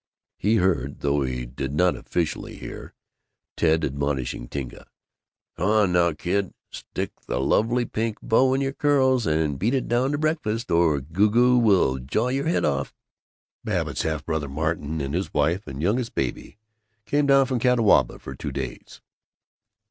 [0.39, 2.95] He heard (though he did not officially hear)
[3.55, 4.87] Ted admonishing Tinka,
[5.57, 9.87] "Come on now, kid; stick the lovely pink bow in your curls and beat it
[9.87, 12.95] down to breakfast, or Goo goo will jaw your head off."
[13.63, 16.57] Babbitt's half brother, Martin, with his wife and youngest baby,
[17.05, 19.01] came down from Catawba for two days.